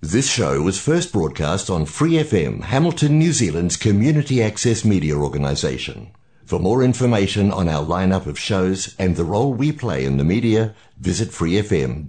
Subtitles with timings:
[0.00, 6.12] This show was first broadcast on Free FM, Hamilton, New Zealand's community access media organisation.
[6.44, 10.22] For more information on our lineup of shows and the role we play in the
[10.22, 12.06] media, visit freefm.org.nz.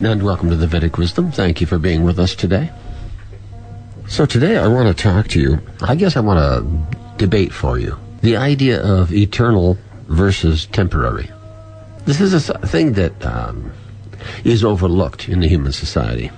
[0.00, 1.30] And welcome to the Vedic Wisdom.
[1.32, 2.72] Thank you for being with us today.
[4.08, 5.60] So today I want to talk to you.
[5.82, 6.64] I guess I want to
[7.18, 9.76] debate for you the idea of eternal
[10.08, 11.30] versus temporary.
[12.06, 13.70] This is a thing that um,
[14.44, 16.30] is overlooked in the human society.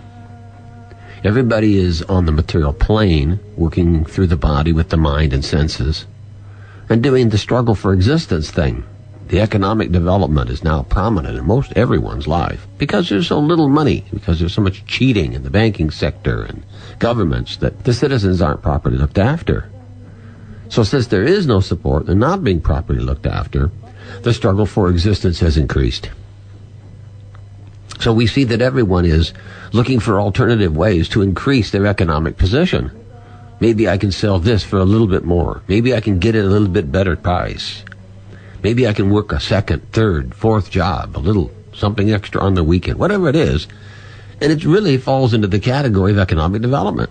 [1.25, 6.06] Everybody is on the material plane, working through the body with the mind and senses,
[6.88, 8.84] and doing the struggle for existence thing.
[9.29, 14.05] The economic development is now prominent in most everyone's life because there's so little money,
[14.12, 16.65] because there's so much cheating in the banking sector and
[16.98, 19.68] governments that the citizens aren't properly looked after.
[20.70, 23.70] So since there is no support, they're not being properly looked after,
[24.23, 26.10] the struggle for existence has increased.
[28.01, 29.33] So we see that everyone is
[29.73, 32.91] looking for alternative ways to increase their economic position.
[33.60, 35.63] Maybe I can sell this for a little bit more.
[35.66, 37.82] Maybe I can get it a little bit better price.
[38.63, 42.65] Maybe I can work a second, third, fourth job, a little something extra on the
[42.65, 43.66] weekend, whatever it is.
[44.41, 47.10] And it really falls into the category of economic development.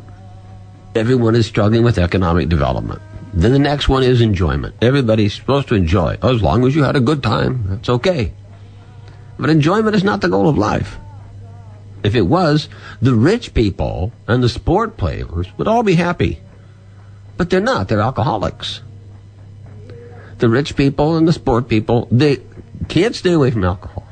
[0.95, 3.01] Everyone is struggling with economic development.
[3.33, 4.75] Then the next one is enjoyment.
[4.81, 6.17] Everybody's supposed to enjoy.
[6.23, 8.31] As long as you had a good time, that's okay.
[9.37, 10.97] But enjoyment is not the goal of life.
[12.03, 12.69] If it was,
[13.01, 16.39] the rich people and the sport players would all be happy.
[17.37, 17.87] But they're not.
[17.87, 18.81] They're alcoholics.
[20.39, 22.41] The rich people and the sport people, they
[22.87, 24.07] can't stay away from alcohol.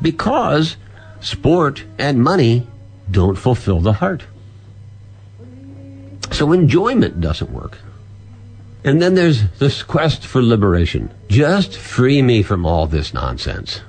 [0.00, 0.76] Because
[1.20, 2.66] sport and money
[3.10, 4.24] don't fulfill the heart.
[6.32, 7.78] So enjoyment doesn't work.
[8.86, 11.12] And then there's this quest for liberation.
[11.28, 13.80] Just free me from all this nonsense.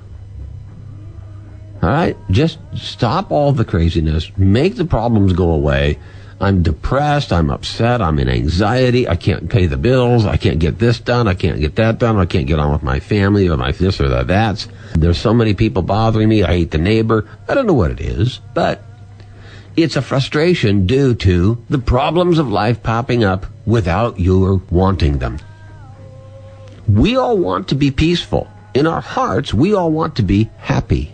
[1.80, 2.16] All right?
[2.32, 4.36] Just stop all the craziness.
[4.36, 6.00] Make the problems go away.
[6.40, 7.32] I'm depressed.
[7.32, 8.02] I'm upset.
[8.02, 9.06] I'm in anxiety.
[9.08, 10.26] I can't pay the bills.
[10.26, 11.28] I can't get this done.
[11.28, 12.16] I can't get that done.
[12.16, 14.66] I can't get on with my family or my this or that.
[14.94, 16.42] There's so many people bothering me.
[16.42, 17.28] I hate the neighbor.
[17.48, 18.82] I don't know what it is, but
[19.82, 25.38] it's a frustration due to the problems of life popping up without your wanting them.
[26.88, 28.48] We all want to be peaceful.
[28.74, 31.12] In our hearts, we all want to be happy.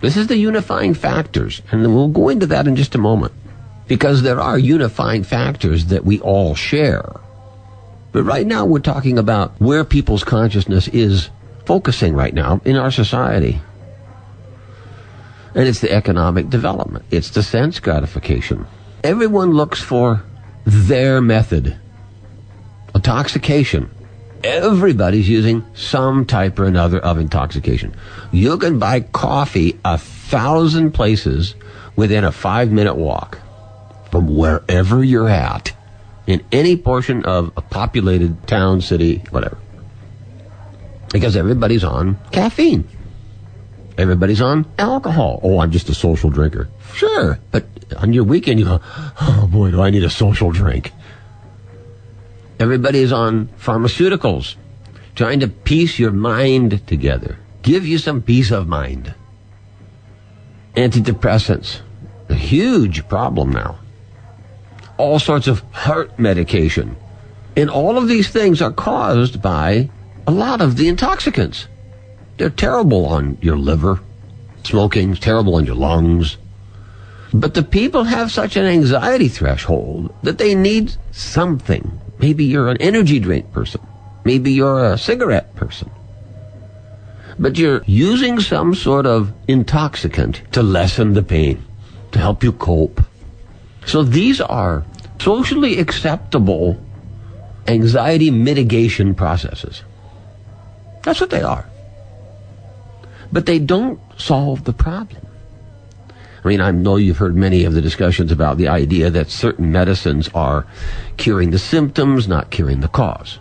[0.00, 3.32] This is the unifying factors, and we'll go into that in just a moment.
[3.88, 7.18] Because there are unifying factors that we all share.
[8.12, 11.28] But right now we're talking about where people's consciousness is
[11.66, 13.60] focusing right now in our society.
[15.54, 17.04] And it's the economic development.
[17.10, 18.66] It's the sense gratification.
[19.02, 20.22] Everyone looks for
[20.64, 21.76] their method.
[22.94, 23.90] Intoxication.
[24.44, 27.94] Everybody's using some type or another of intoxication.
[28.32, 31.54] You can buy coffee a thousand places
[31.96, 33.38] within a five minute walk
[34.10, 35.72] from wherever you're at
[36.26, 39.58] in any portion of a populated town, city, whatever.
[41.12, 42.88] Because everybody's on caffeine.
[44.00, 45.40] Everybody's on alcohol.
[45.42, 46.70] Oh, oh, I'm just a social drinker.
[46.94, 47.66] Sure, but
[47.98, 48.80] on your weekend you go,
[49.20, 50.90] oh boy, do I need a social drink.
[52.58, 54.54] Everybody is on pharmaceuticals,
[55.14, 59.14] trying to piece your mind together, give you some peace of mind.
[60.76, 61.80] Antidepressants,
[62.30, 63.80] a huge problem now.
[64.96, 66.96] All sorts of heart medication.
[67.54, 69.90] And all of these things are caused by
[70.26, 71.66] a lot of the intoxicants.
[72.40, 74.00] They're terrible on your liver.
[74.64, 76.38] Smoking's terrible on your lungs.
[77.34, 82.00] But the people have such an anxiety threshold that they need something.
[82.18, 83.82] Maybe you're an energy drink person.
[84.24, 85.90] Maybe you're a cigarette person.
[87.38, 91.62] But you're using some sort of intoxicant to lessen the pain,
[92.12, 93.02] to help you cope.
[93.84, 94.86] So these are
[95.20, 96.80] socially acceptable
[97.66, 99.82] anxiety mitigation processes.
[101.02, 101.66] That's what they are
[103.32, 105.26] but they don't solve the problem.
[106.44, 109.72] I mean, I know you've heard many of the discussions about the idea that certain
[109.72, 110.66] medicines are
[111.18, 113.38] curing the symptoms, not curing the cause.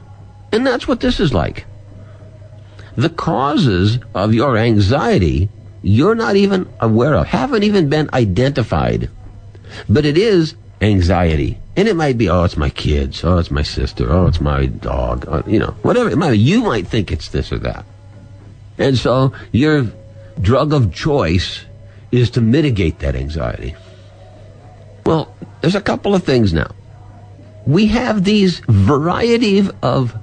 [0.51, 1.65] And that's what this is like.
[2.97, 5.49] The causes of your anxiety,
[5.81, 9.09] you're not even aware of, haven't even been identified.
[9.87, 11.57] But it is anxiety.
[11.77, 13.23] And it might be, oh, it's my kids.
[13.23, 14.11] Oh, it's my sister.
[14.11, 15.25] Oh, it's my dog.
[15.29, 16.39] Oh, you know, whatever it might be.
[16.39, 17.85] You might think it's this or that.
[18.79, 19.85] And so your
[20.41, 21.65] drug of choice
[22.11, 23.75] is to mitigate that anxiety.
[25.05, 26.71] Well, there's a couple of things now.
[27.67, 30.17] We have these variety of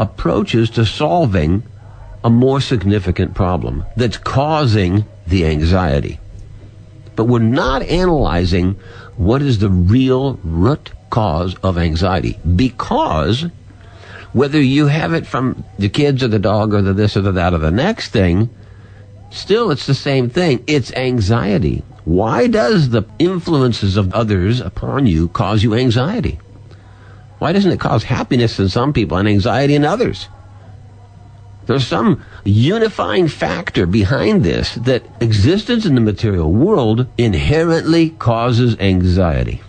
[0.00, 1.62] approaches to solving
[2.24, 6.18] a more significant problem that's causing the anxiety.
[7.16, 8.78] But we're not analyzing
[9.16, 13.46] what is the real root cause of anxiety because
[14.32, 17.32] whether you have it from the kids or the dog or the this or the
[17.32, 18.50] that or the next thing,
[19.30, 20.62] still it's the same thing.
[20.66, 21.82] It's anxiety.
[22.04, 26.38] Why does the influences of others upon you cause you anxiety?
[27.38, 30.28] Why doesn't it cause happiness in some people and anxiety in others?
[31.66, 39.62] There's some unifying factor behind this that existence in the material world inherently causes anxiety.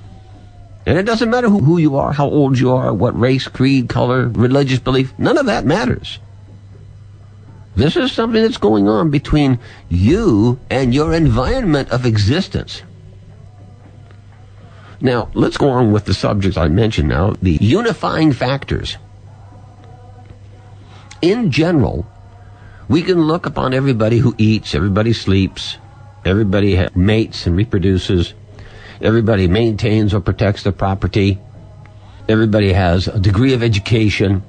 [0.86, 3.88] And it doesn't matter who, who you are, how old you are, what race, creed,
[3.88, 6.20] color, religious belief, none of that matters.
[7.76, 12.82] This is something that's going on between you and your environment of existence.
[15.00, 18.98] Now, let's go on with the subjects I mentioned now, the unifying factors.
[21.22, 22.06] In general,
[22.88, 25.78] we can look upon everybody who eats, everybody sleeps,
[26.26, 28.34] everybody mates and reproduces,
[29.02, 31.40] everybody maintains or protects their property,
[32.28, 34.44] everybody has a degree of education.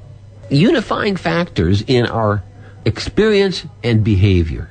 [0.50, 2.42] Unifying factors in our
[2.84, 4.70] experience and behavior.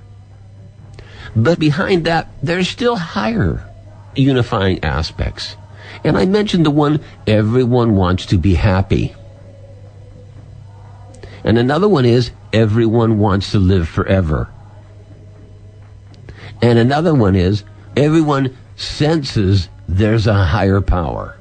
[1.36, 3.68] But behind that, there's still higher
[4.16, 5.56] unifying aspects.
[6.04, 9.16] And I mentioned the one everyone wants to be happy.
[11.44, 14.50] And another one is everyone wants to live forever.
[16.62, 17.64] And another one is
[17.96, 21.38] everyone senses there's a higher power.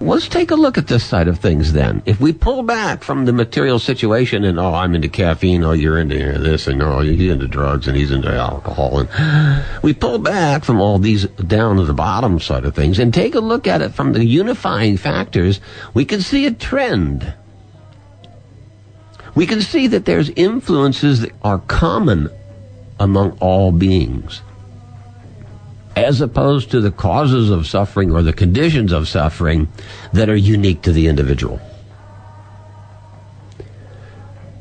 [0.00, 2.02] Let's take a look at this side of things then.
[2.06, 5.98] If we pull back from the material situation and, oh, I'm into caffeine, oh, you're
[5.98, 10.64] into this, and oh, he's into drugs, and he's into alcohol, and we pull back
[10.64, 13.82] from all these down to the bottom side of things and take a look at
[13.82, 15.60] it from the unifying factors,
[15.94, 17.34] we can see a trend.
[19.34, 22.30] We can see that there's influences that are common
[23.00, 24.42] among all beings
[26.04, 29.68] as opposed to the causes of suffering or the conditions of suffering
[30.12, 31.60] that are unique to the individual.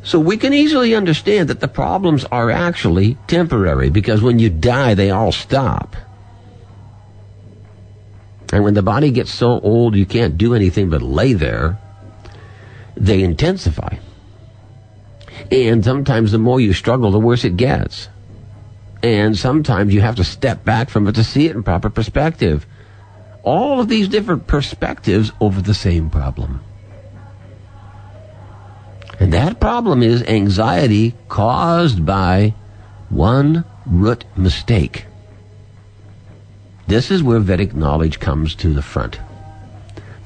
[0.04, 4.94] So we can easily understand that the problems are actually temporary because when you die,
[4.94, 5.96] they all stop.
[8.54, 11.78] And when the body gets so old you can't do anything but lay there,
[12.96, 13.98] they intensify.
[15.52, 18.08] And sometimes the more you struggle, the worse it gets.
[19.08, 22.68] And sometimes you have to step back from it to see it in proper perspective.
[23.42, 26.60] All of these different perspectives over the same problem.
[29.18, 32.54] And that problem is anxiety caused by
[33.08, 35.06] one root mistake.
[36.88, 39.22] This is where Vedic knowledge comes to the front.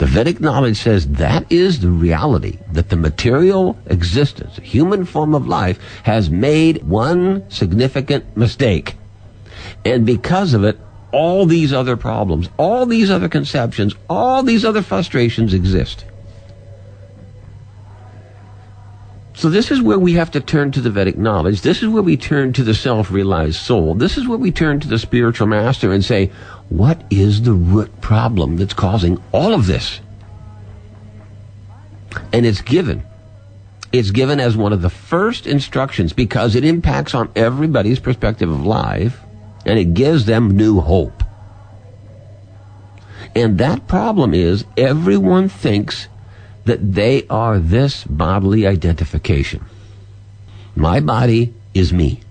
[0.02, 5.48] The Vedic knowledge says that is the reality, that the material existence, human form of
[5.48, 8.96] life, has made one significant mistake.
[9.86, 10.80] And because of it,
[11.12, 16.04] all these other problems, all these other conceptions, all these other frustrations exist.
[19.36, 21.62] So this is where we have to turn to the Vedic knowledge.
[21.62, 23.94] This is where we turn to the self-realized soul.
[23.94, 26.32] This is where we turn to the spiritual master and say,
[26.72, 30.00] what is the root problem that's causing all of this?
[32.32, 33.04] And it's given.
[33.92, 38.66] It's given as one of the first instructions because it impacts on everybody's perspective of
[38.66, 39.20] life
[39.66, 41.26] and it gives them new hope.
[43.36, 46.08] And that problem is everyone thinks
[46.64, 49.66] that they are this bodily identification.
[50.78, 52.22] My body is me.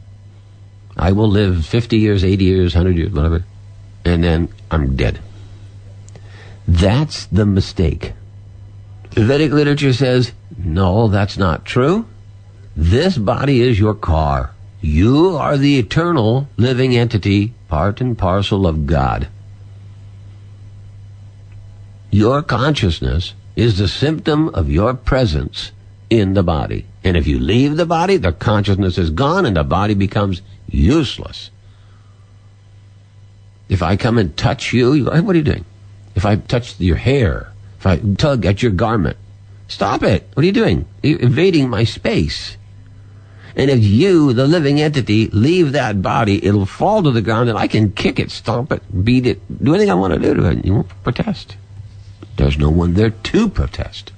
[0.97, 3.45] I will live 50 years, 80 years, 100 years, whatever
[4.05, 5.21] and then I'm dead.
[6.67, 8.13] That's the mistake.
[9.11, 12.07] The Vedic literature says, no, that's not true.
[12.77, 14.53] This body is your car.
[14.81, 19.29] You are the eternal living entity, part and parcel of God.
[22.11, 25.73] Your consciousness is the symptom of your presence
[26.09, 26.87] in the body.
[27.05, 31.51] And if you leave the body, the consciousness is gone and the body becomes useless.
[33.71, 35.65] If I come and touch you, you go, what are you doing?
[36.17, 39.17] If I touch your hair, if I tug at your garment,
[39.69, 40.29] stop it.
[40.35, 40.87] What are you doing?
[41.05, 42.57] You're invading my space.
[43.55, 47.57] And if you, the living entity, leave that body, it'll fall to the ground and
[47.57, 50.51] I can kick it, stomp it, beat it, do anything I want to do to
[50.51, 50.65] it.
[50.65, 51.57] You won't protest.
[52.37, 54.11] There's no one there to protest.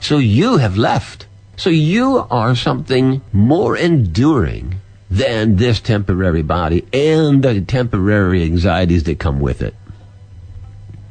[0.00, 1.26] So you have left.
[1.56, 9.18] So you are something more enduring than this temporary body and the temporary anxieties that
[9.18, 9.74] come with it.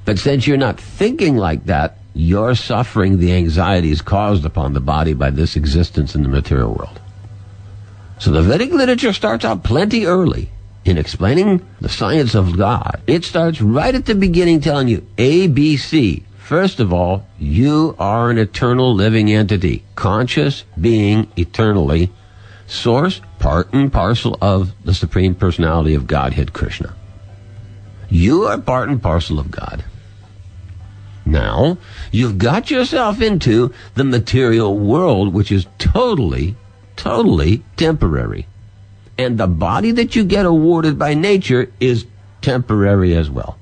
[0.06, 5.14] But since you're not thinking like that, you're suffering the anxieties caused upon the body
[5.14, 7.00] by this existence in the material world.
[8.20, 10.50] So the Vedic literature starts out plenty early
[10.86, 16.24] in explaining the science of God, it starts right at the beginning telling you ABC.
[16.40, 22.12] First of all, you are an eternal living entity, conscious being eternally,
[22.70, 26.96] source, part and parcel of the Supreme Personality of Godhead Krishna.
[28.10, 29.84] You are part and parcel of God.
[31.26, 31.78] Now,
[32.12, 36.56] you've got yourself into the material world, which is totally,
[36.96, 38.48] totally temporary.
[39.18, 42.06] And the body that you get awarded by nature is
[42.42, 43.58] temporary as well.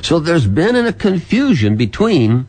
[0.00, 2.46] So there's been a confusion between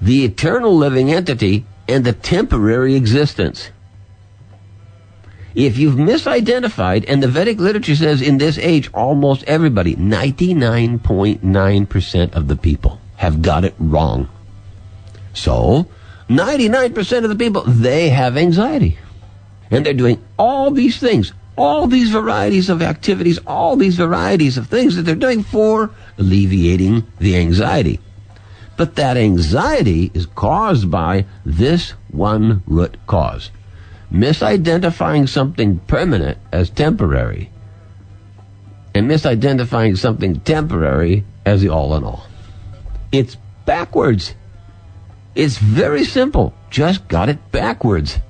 [0.00, 3.70] the eternal living entity and the temporary existence.
[5.54, 12.48] If you've misidentified, and the Vedic literature says in this age, almost everybody, 99.9% of
[12.48, 14.28] the people have got it wrong.
[15.32, 15.86] So,
[16.28, 18.98] 99% of the people, they have anxiety.
[19.70, 24.66] And they're doing all these things, all these varieties of activities, all these varieties of
[24.66, 28.00] things that they're doing for alleviating the anxiety.
[28.76, 33.52] But that anxiety is caused by this one root cause
[34.14, 37.50] misidentifying something permanent as temporary
[38.94, 42.24] and misidentifying something temporary as the all in all.
[43.10, 44.34] It's backwards.
[45.34, 46.54] It's very simple.
[46.70, 48.20] Just got it backwards.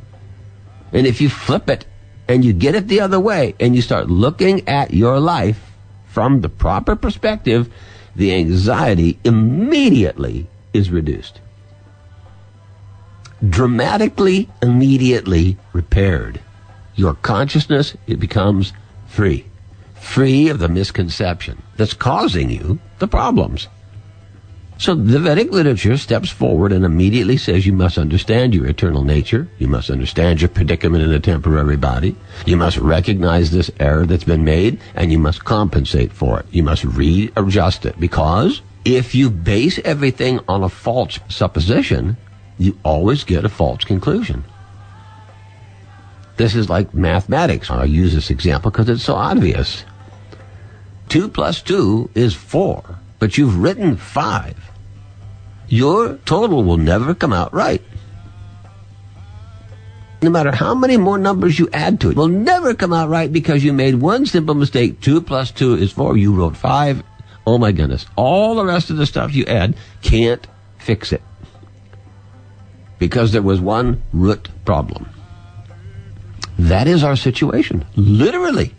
[0.91, 1.85] And if you flip it
[2.29, 5.61] and you get it the other way and you start looking at your life
[6.07, 7.71] from the proper perspective,
[8.17, 11.41] the anxiety immediately is reduced
[13.49, 16.41] dramatically, immediately repaired.
[16.95, 18.73] Your consciousness, it becomes
[19.07, 19.47] free.
[19.95, 23.69] Free of the misconception that's causing you the problems.
[24.77, 29.49] So the Vedic literature steps forward and immediately says you must understand your eternal nature.
[29.59, 32.17] You must understand your predicament in a temporary body.
[32.45, 36.47] You must recognize this error that's been made and you must compensate for it.
[36.51, 42.17] You must readjust it because if you base everything on a false supposition,
[42.59, 44.45] you always get a false conclusion.
[46.37, 47.71] This is like mathematics.
[47.71, 49.85] I use this example because it's so obvious.
[51.09, 52.83] 2 plus 2 is 4,
[53.19, 54.71] but you've written 5.
[55.69, 57.83] Your total will never come out right.
[60.23, 63.31] No matter how many more numbers you add to it, will never come out right
[63.31, 65.01] because you made one simple mistake.
[65.01, 66.17] 2 plus 2 is 4.
[66.17, 67.03] You wrote 5.
[67.47, 68.07] Oh my goodness.
[68.17, 70.47] All the rest of the stuff you add can't
[70.79, 71.23] fix it
[72.99, 75.09] because there was one root problem.
[76.59, 78.75] That is our situation, literally.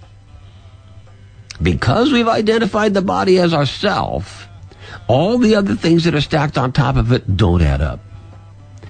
[1.61, 4.47] Because we've identified the body as ourself,
[5.07, 7.99] all the other things that are stacked on top of it don't add up.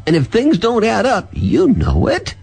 [0.08, 2.36] And if things don't add up, you know it.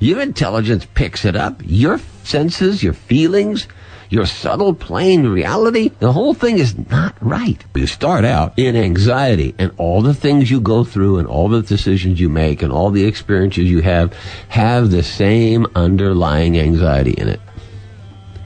[0.00, 1.60] Your intelligence picks it up.
[1.64, 3.68] Your senses, your feelings,
[4.10, 7.64] your subtle plane reality, the whole thing is not right.
[7.74, 11.62] You start out in anxiety and all the things you go through and all the
[11.62, 14.12] decisions you make and all the experiences you have
[14.48, 17.40] have the same underlying anxiety in it.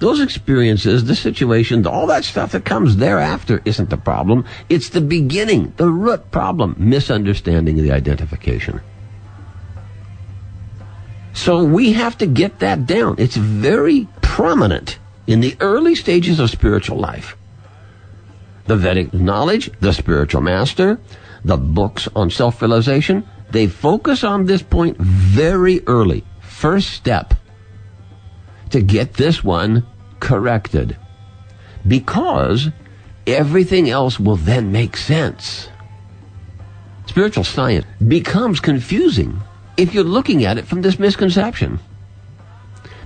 [0.00, 4.44] Those experiences, the situation, all that stuff that comes thereafter isn't the problem.
[4.68, 8.80] It's the beginning, the root problem, misunderstanding the identification.
[11.32, 13.16] So we have to get that down.
[13.18, 17.36] It's very prominent in the early stages of spiritual life.
[18.66, 20.98] The Vedic knowledge, the spiritual master,
[21.44, 26.24] the books on self-realization, they focus on this point very early.
[26.40, 27.34] First step
[28.70, 29.86] to get this one
[30.18, 30.96] corrected.
[31.86, 32.68] Because
[33.26, 35.68] everything else will then make sense.
[37.06, 39.40] Spiritual science becomes confusing
[39.76, 41.78] if you're looking at it from this misconception.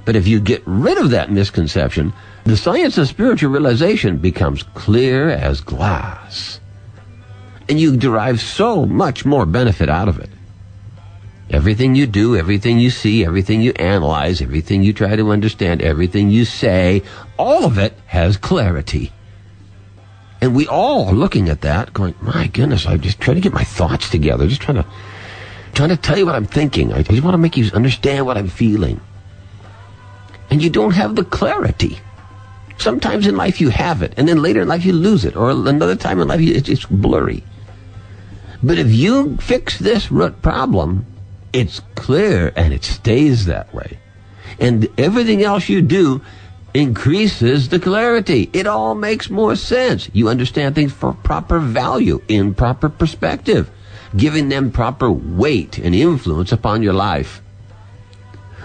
[0.05, 2.13] But if you get rid of that misconception,
[2.45, 6.61] the science of spiritual realization becomes clear as glass.
[7.69, 10.29] And you derive so much more benefit out of it.
[11.51, 16.31] Everything you do, everything you see, everything you analyze, everything you try to understand, everything
[16.31, 17.03] you say,
[17.39, 19.13] all of it has clarity.
[20.41, 23.53] And we all are looking at that going, my goodness, I'm just trying to get
[23.53, 24.87] my thoughts together, just trying to,
[25.75, 26.93] trying to tell you what I'm thinking.
[26.93, 29.01] I just want to make you understand what I'm feeling
[30.53, 31.99] and you don't have the clarity.
[32.77, 35.51] Sometimes in life you have it, and then later in life you lose it, or
[35.51, 37.43] another time in life it's blurry.
[38.63, 41.07] But if you fix this root problem,
[41.55, 43.99] it's clear and it stays that way.
[44.61, 46.21] And everything else you do
[46.75, 48.51] increases the clarity.
[48.53, 50.11] It all makes more sense.
[50.13, 53.71] You understand things for proper value, in proper perspective,
[54.15, 57.42] giving them proper weight and influence upon your life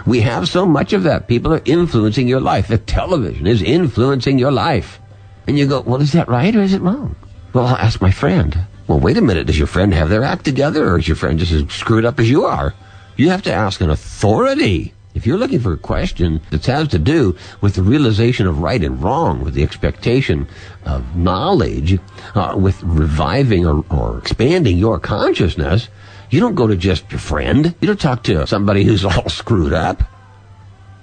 [0.07, 1.27] We have so much of that.
[1.27, 2.69] People are influencing your life.
[2.69, 5.01] The television is influencing your life.
[5.47, 7.17] And you go, well, is that right or is it wrong?
[7.51, 8.57] Well, I'll ask my friend.
[8.87, 9.47] Well, wait a minute.
[9.47, 12.21] Does your friend have their act together or is your friend just as screwed up
[12.21, 12.73] as you are?
[13.17, 14.93] You have to ask an authority.
[15.13, 18.81] If you're looking for a question that has to do with the realization of right
[18.81, 20.47] and wrong, with the expectation
[20.85, 21.99] of knowledge,
[22.33, 25.89] uh, with reviving or, or expanding your consciousness,
[26.29, 27.73] you don't go to just your friend.
[27.79, 30.03] You don't talk to somebody who's all screwed up.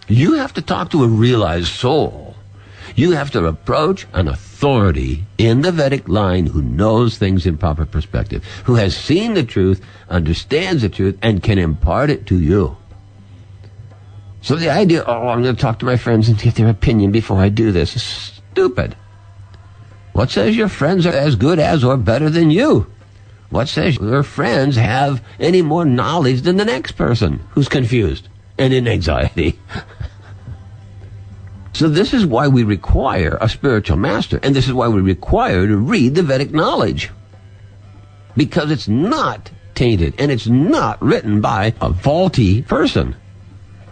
[0.09, 2.37] You have to talk to a realized soul.
[2.97, 7.87] You have to approach an authority in the Vedic line who knows things in proper
[7.87, 12.77] perspective, who has seen the truth, understands the truth, and can impart it to you.
[14.43, 17.11] So the idea, oh, I'm going to talk to my friends and get their opinion
[17.11, 18.95] before I do this is stupid.
[20.13, 22.87] What says your friends are as good as or better than you?
[23.55, 28.27] What says your friends have any more knowledge than the next person who's confused
[28.59, 29.61] and in anxiety?
[31.73, 35.69] so this is why we require a spiritual master, and this is why we require
[35.69, 37.13] to read the Vedic knowledge.
[38.37, 43.15] Because it's not tainted and it's not written by a faulty person.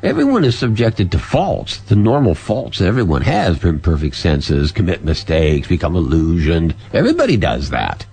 [0.03, 5.69] Everyone is subjected to faults, the normal faults that everyone has, imperfect senses, commit mistakes,
[5.69, 6.75] become illusioned.
[6.93, 8.07] Everybody does that.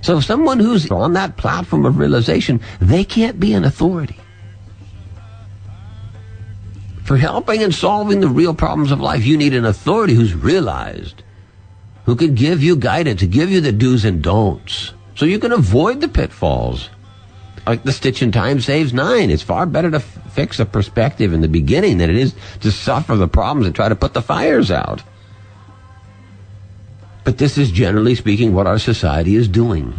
[0.00, 4.18] So someone who's on that platform of realization, they can't be an authority.
[7.04, 11.22] For helping and solving the real problems of life, you need an authority who's realized,
[12.04, 15.52] who can give you guidance, to give you the do's and don'ts, so you can
[15.52, 16.90] avoid the pitfalls
[17.68, 19.30] like the stitch in time saves nine.
[19.30, 22.72] It's far better to f- fix a perspective in the beginning than it is to
[22.72, 25.02] suffer the problems and try to put the fires out.
[27.28, 29.92] But this is generally speaking what our society is doing.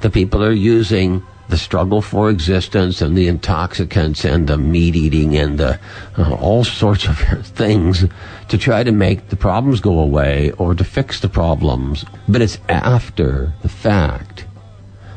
[0.00, 5.36] The people are using the struggle for existence and the intoxicants and the meat eating
[5.36, 5.78] and the,
[6.16, 8.06] uh, all sorts of things
[8.48, 12.06] to try to make the problems go away or to fix the problems.
[12.30, 14.46] But it's after the fact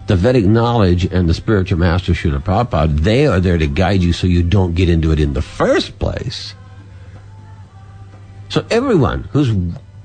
[0.07, 4.11] the Vedic knowledge and the spiritual master Srila Prabhupada, they are there to guide you
[4.11, 6.55] so you don't get into it in the first place.
[8.49, 9.53] So everyone who's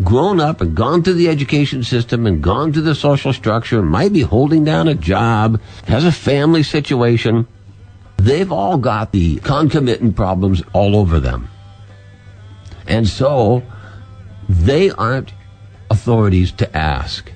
[0.05, 4.13] grown up and gone through the education system and gone through the social structure, might
[4.13, 7.47] be holding down a job, has a family situation,
[8.17, 11.49] they've all got the concomitant problems all over them.
[12.87, 13.63] And so
[14.49, 15.33] they aren't
[15.91, 17.31] authorities to ask.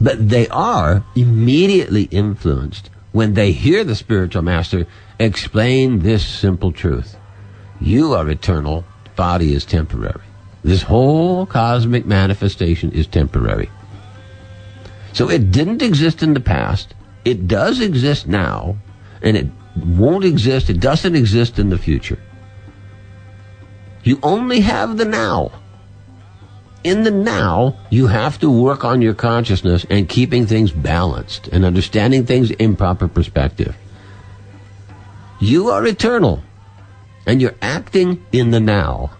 [0.00, 4.86] But they are immediately influenced when they hear the spiritual master
[5.18, 7.16] explain this simple truth.
[7.80, 8.84] You are eternal,
[9.16, 10.29] body is temporary.
[10.62, 13.70] This whole cosmic manifestation is temporary.
[15.12, 16.94] So it didn't exist in the past,
[17.24, 18.76] it does exist now,
[19.22, 19.46] and it
[19.76, 22.18] won't exist, it doesn't exist in the future.
[24.02, 25.52] You only have the now
[26.82, 31.64] in the now, you have to work on your consciousness and keeping things balanced and
[31.64, 33.76] understanding things in proper perspective.
[35.40, 36.42] You are eternal
[37.26, 39.10] and you're acting in the now.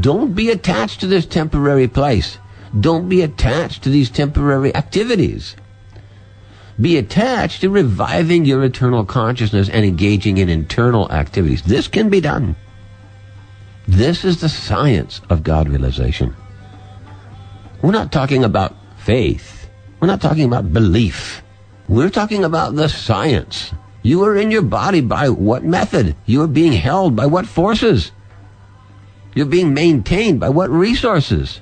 [0.00, 2.38] Don't be attached to this temporary place.
[2.78, 5.56] Don't be attached to these temporary activities.
[6.80, 11.62] Be attached to reviving your eternal consciousness and engaging in internal activities.
[11.62, 12.54] This can be done.
[13.88, 16.36] This is the science of God realization.
[17.80, 19.70] We're not talking about faith.
[19.98, 21.42] We're not talking about belief.
[21.88, 23.72] We're talking about the science.
[24.02, 26.14] You are in your body by what method?
[26.26, 28.12] You are being held by what forces?
[29.34, 31.60] You're being maintained by what resources?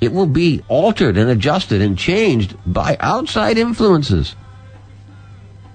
[0.00, 4.34] It will be altered and adjusted and changed by outside influences.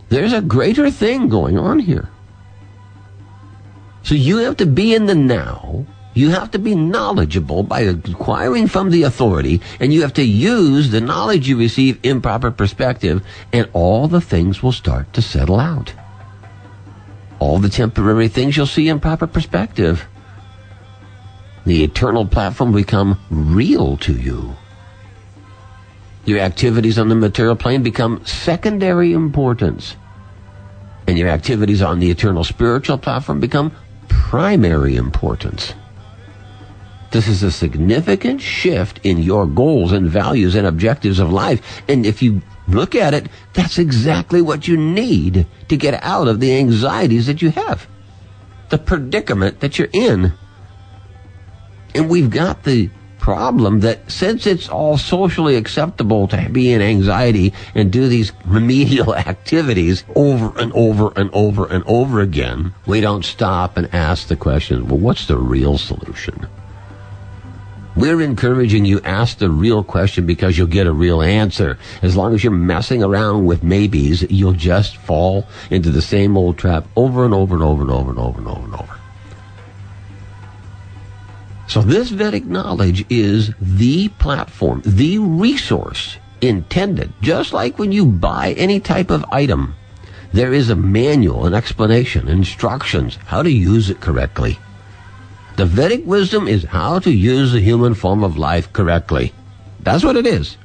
[0.10, 2.10] There's a greater thing going on here.
[4.04, 8.68] So you have to be in the now you have to be knowledgeable by acquiring
[8.68, 13.26] from the authority, and you have to use the knowledge you receive in proper perspective,
[13.54, 15.94] and all the things will start to settle out.
[17.42, 20.08] All the temporary things you'll see in proper perspective.
[21.66, 24.56] The eternal platform become real to you.
[26.24, 29.96] Your activities on the material plane become secondary importance.
[31.08, 33.72] And your activities on the eternal spiritual platform become
[34.08, 35.74] primary importance.
[37.10, 41.82] This is a significant shift in your goals and values and objectives of life.
[41.88, 46.40] And if you look at it, that's exactly what you need to get out of
[46.40, 47.88] the anxieties that you have,
[48.70, 50.34] the predicament that you're in.
[51.94, 57.54] And we've got the problem that since it's all socially acceptable to be in anxiety
[57.76, 63.24] and do these remedial activities over and over and over and over again, we don't
[63.24, 66.48] stop and ask the question, well, what's the real solution?
[67.96, 71.78] We're encouraging you ask the real question because you'll get a real answer.
[72.02, 76.58] As long as you're messing around with maybes, you'll just fall into the same old
[76.58, 79.00] trap over and over and over and over and over and over and over.
[81.68, 88.54] So this Vedic knowledge is the platform, the resource intended, just like when you buy
[88.54, 89.76] any type of item.
[90.34, 94.60] There is a manual, an explanation, instructions, how to use it correctly.
[95.58, 99.34] The Vedic wisdom is how to use the human form of life correctly.
[99.82, 100.58] That's what it is.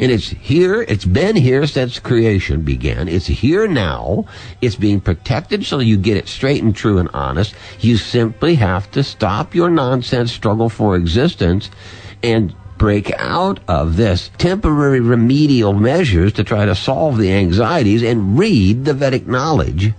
[0.00, 3.08] And it's here, it's been here since creation began.
[3.08, 4.26] It's here now.
[4.60, 7.54] It's being protected so you get it straight and true and honest.
[7.80, 11.68] You simply have to stop your nonsense struggle for existence
[12.22, 18.38] and break out of this temporary remedial measures to try to solve the anxieties and
[18.38, 19.92] read the Vedic knowledge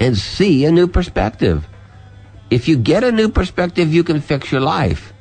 [0.00, 1.64] and see a new perspective.
[2.50, 5.12] If you get a new perspective, you can fix your life.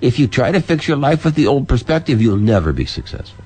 [0.00, 3.44] If you try to fix your life with the old perspective, you'll never be successful.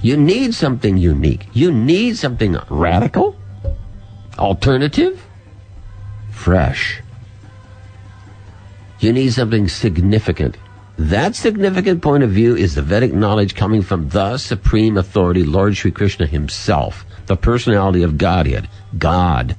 [0.00, 1.48] You need something unique.
[1.52, 3.36] You need something radical,
[4.38, 5.22] alternative,
[6.30, 7.02] fresh.
[9.00, 10.56] You need something significant.
[10.96, 15.76] That significant point of view is the Vedic knowledge coming from the supreme authority, Lord
[15.76, 19.56] Sri Krishna himself, the personality of Godhead, God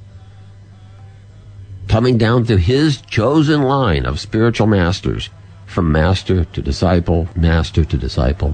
[1.97, 5.31] coming down through his chosen line of spiritual masters,
[5.65, 8.53] from master to disciple, master to disciple.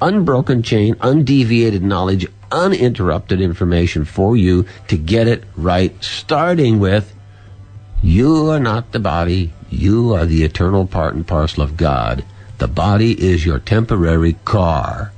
[0.00, 7.12] Unbroken chain, undeviated knowledge, uninterrupted information for you to get it right, starting with
[8.00, 12.24] you are not the body, you are the eternal part and parcel of God.
[12.58, 15.10] The body is your temporary car.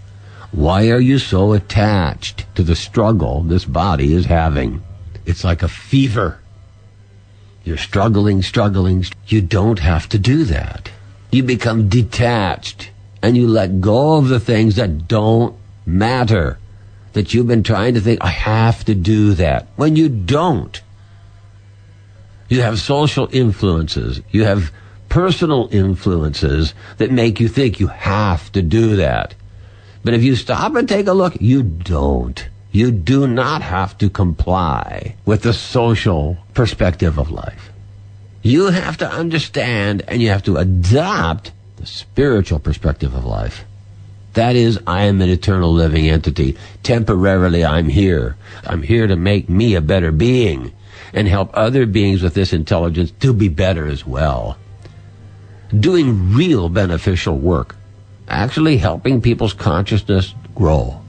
[0.50, 4.82] Why are you so attached to the struggle this body is having?
[5.26, 6.38] It's like a fever.
[7.64, 9.04] You're struggling, struggling.
[9.26, 10.90] You don't have to do that.
[11.30, 12.90] You become detached
[13.22, 16.58] and you let go of the things that don't matter.
[17.14, 19.68] That you've been trying to think, I have to do that.
[19.76, 20.80] When you don't.
[22.48, 24.20] You have social influences.
[24.30, 24.70] You have
[25.08, 29.34] personal influences that make you think you have to do that.
[30.02, 32.46] But if you stop and take a look, you don't.
[32.74, 37.70] You do not have to comply with the social perspective of life.
[38.42, 43.64] You have to understand and you have to adopt the spiritual perspective of life.
[44.32, 46.56] That is, I am an eternal living entity.
[46.82, 48.34] Temporarily, I'm here.
[48.66, 50.72] I'm here to make me a better being
[51.12, 54.58] and help other beings with this intelligence to be better as well.
[55.70, 57.76] Doing real beneficial work.
[58.26, 61.03] Actually helping people's consciousness grow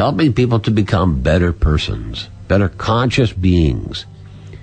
[0.00, 4.06] helping people to become better persons, better conscious beings,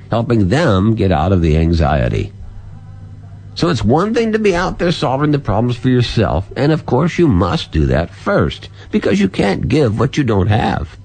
[0.09, 2.33] helping them get out of the anxiety.
[3.53, 6.87] So it's one thing to be out there solving the problems for yourself, and of
[6.87, 10.97] course you must do that first, because you can't give what you don't have.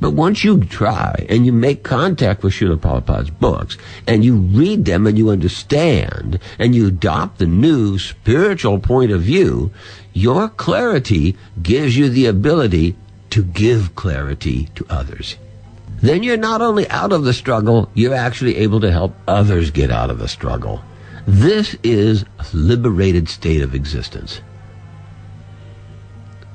[0.00, 4.84] But once you try and you make contact with Srila Prabhupada's books and you read
[4.84, 9.70] them and you understand and you adopt the new spiritual point of view,
[10.12, 12.96] your clarity gives you the ability
[13.30, 15.36] to give clarity to others.
[16.00, 19.90] Then you're not only out of the struggle, you're actually able to help others get
[19.90, 20.82] out of the struggle.
[21.26, 24.40] This is a liberated state of existence.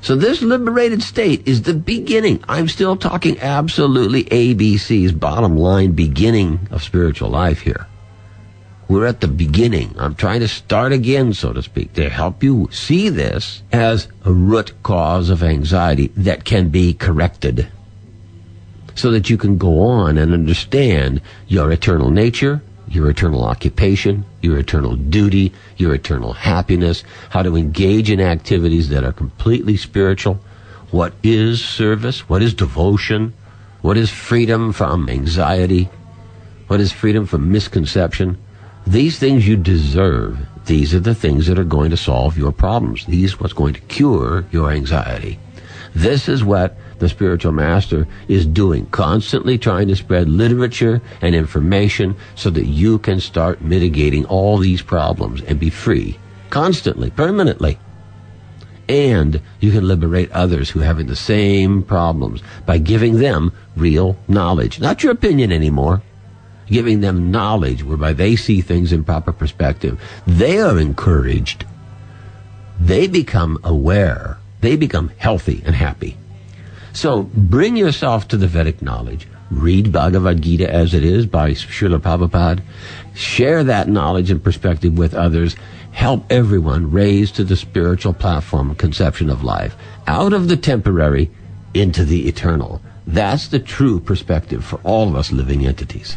[0.02, 2.42] So this liberated state is the beginning.
[2.48, 7.86] I'm still talking absolutely ABC's bottom line beginning of spiritual life here.
[8.88, 9.94] We're at the beginning.
[9.96, 14.32] I'm trying to start again, so to speak, to help you see this as a
[14.32, 17.68] root cause of anxiety that can be corrected
[18.96, 22.60] so that you can go on and understand your eternal nature,
[22.92, 29.02] your eternal occupation, your eternal duty, your eternal happiness, how to engage in activities that
[29.02, 30.38] are completely spiritual.
[30.90, 32.28] What is service?
[32.28, 33.32] What is devotion?
[33.80, 35.88] What is freedom from anxiety?
[36.66, 38.36] What is freedom from misconception?
[38.86, 40.38] These things you deserve.
[40.66, 43.06] These are the things that are going to solve your problems.
[43.06, 45.38] These what's going to cure your anxiety.
[45.94, 52.14] This is what the spiritual master is doing, constantly trying to spread literature and information
[52.36, 56.16] so that you can start mitigating all these problems and be free,
[56.48, 57.76] constantly, permanently.
[58.88, 64.16] And you can liberate others who are having the same problems by giving them real
[64.28, 64.78] knowledge.
[64.78, 66.02] Not your opinion anymore.
[66.68, 71.66] giving them knowledge whereby they see things in proper perspective, they are encouraged.
[72.80, 74.38] They become aware.
[74.60, 76.16] They become healthy and happy.
[76.92, 79.26] So bring yourself to the Vedic knowledge.
[79.50, 82.62] Read Bhagavad Gita as it is by Srila Prabhupada.
[83.14, 85.56] Share that knowledge and perspective with others.
[85.92, 89.76] Help everyone raise to the spiritual platform conception of life.
[90.06, 91.30] Out of the temporary
[91.74, 92.80] into the eternal.
[93.06, 96.16] That's the true perspective for all of us living entities.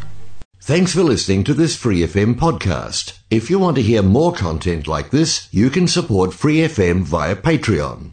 [0.60, 3.18] Thanks for listening to this Free FM podcast.
[3.30, 7.36] If you want to hear more content like this, you can support Free FM via
[7.36, 8.12] Patreon.